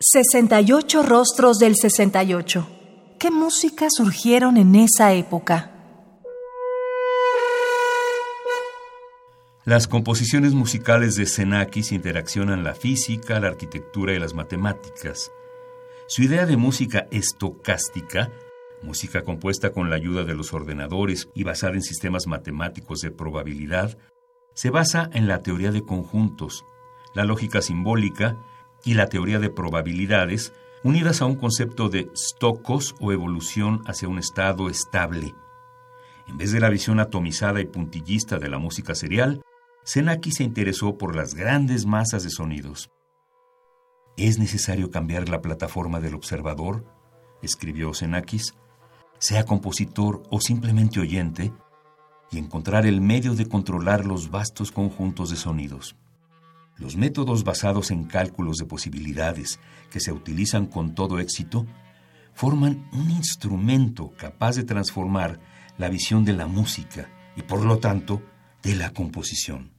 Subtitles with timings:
[0.00, 2.68] 68 rostros del 68.
[3.18, 5.72] ¿Qué música surgieron en esa época?
[9.64, 15.32] Las composiciones musicales de Xenakis interaccionan la física, la arquitectura y las matemáticas.
[16.06, 18.30] Su idea de música estocástica,
[18.82, 23.98] música compuesta con la ayuda de los ordenadores y basada en sistemas matemáticos de probabilidad,
[24.54, 26.64] se basa en la teoría de conjuntos,
[27.14, 28.38] la lógica simbólica
[28.84, 34.18] y la teoría de probabilidades, unidas a un concepto de stocos o evolución hacia un
[34.18, 35.34] estado estable.
[36.26, 39.42] En vez de la visión atomizada y puntillista de la música serial,
[39.82, 42.90] Senaki se interesó por las grandes masas de sonidos.
[44.16, 46.84] ¿Es necesario cambiar la plataforma del observador?
[47.40, 48.54] escribió Senakis,
[49.18, 51.52] sea compositor o simplemente oyente,
[52.30, 55.96] y encontrar el medio de controlar los vastos conjuntos de sonidos.
[56.78, 59.58] Los métodos basados en cálculos de posibilidades
[59.90, 61.66] que se utilizan con todo éxito
[62.34, 65.40] forman un instrumento capaz de transformar
[65.76, 68.22] la visión de la música y por lo tanto
[68.62, 69.77] de la composición.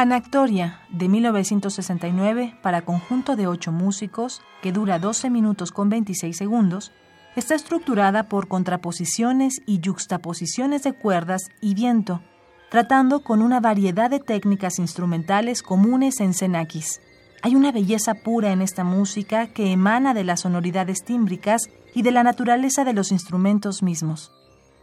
[0.00, 6.90] Anactoria, de 1969, para conjunto de ocho músicos, que dura 12 minutos con 26 segundos,
[7.36, 12.22] está estructurada por contraposiciones y yuxtaposiciones de cuerdas y viento,
[12.70, 17.02] tratando con una variedad de técnicas instrumentales comunes en Xenakis.
[17.42, 22.12] Hay una belleza pura en esta música que emana de las sonoridades tímbricas y de
[22.12, 24.32] la naturaleza de los instrumentos mismos.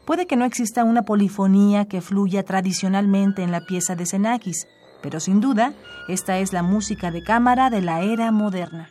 [0.05, 4.67] Puede que no exista una polifonía que fluya tradicionalmente en la pieza de Xenakis,
[5.07, 5.71] pero sin duda,
[6.09, 8.89] esta es la música de cámara de la era moderna.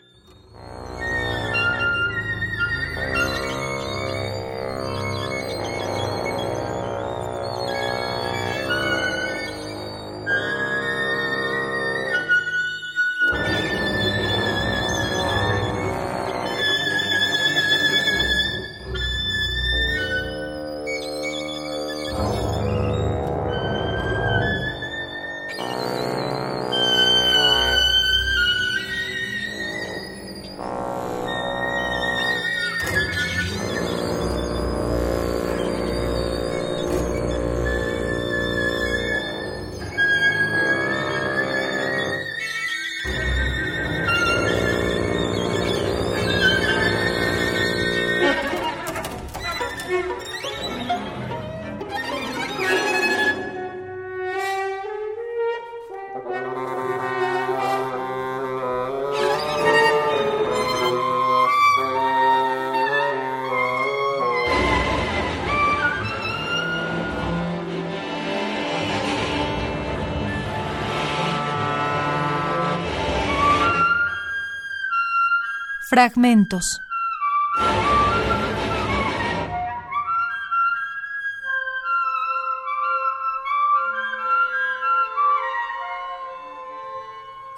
[75.88, 76.80] Fragmentos.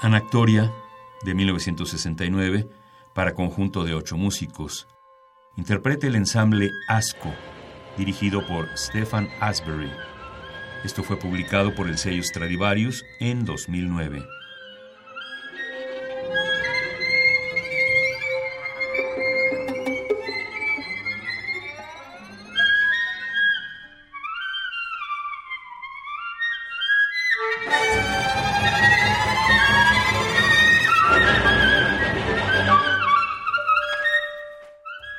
[0.02, 0.70] Anactoria,
[1.22, 2.68] de 1969,
[3.14, 4.86] para conjunto de ocho músicos.
[5.56, 7.32] Interpreta el ensamble Asco,
[7.96, 9.90] dirigido por Stefan Asbury.
[10.84, 14.37] Esto fue publicado por el sello Stradivarius en 2009.